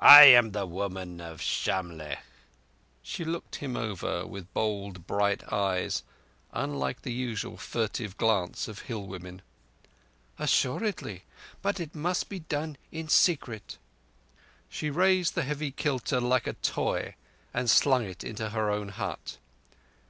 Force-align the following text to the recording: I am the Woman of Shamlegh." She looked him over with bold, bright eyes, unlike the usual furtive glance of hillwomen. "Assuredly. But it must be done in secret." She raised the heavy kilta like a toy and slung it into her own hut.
I 0.00 0.22
am 0.24 0.52
the 0.52 0.64
Woman 0.64 1.20
of 1.20 1.42
Shamlegh." 1.42 2.20
She 3.02 3.22
looked 3.22 3.56
him 3.56 3.76
over 3.76 4.26
with 4.26 4.50
bold, 4.54 5.06
bright 5.06 5.44
eyes, 5.52 6.02
unlike 6.54 7.02
the 7.02 7.12
usual 7.12 7.58
furtive 7.58 8.16
glance 8.16 8.66
of 8.66 8.84
hillwomen. 8.84 9.42
"Assuredly. 10.38 11.24
But 11.60 11.80
it 11.80 11.94
must 11.94 12.30
be 12.30 12.38
done 12.40 12.78
in 12.90 13.08
secret." 13.08 13.76
She 14.70 14.88
raised 14.88 15.34
the 15.34 15.44
heavy 15.44 15.70
kilta 15.70 16.18
like 16.18 16.46
a 16.46 16.54
toy 16.54 17.14
and 17.52 17.68
slung 17.68 18.06
it 18.06 18.24
into 18.24 18.48
her 18.48 18.70
own 18.70 18.88
hut. 18.88 19.36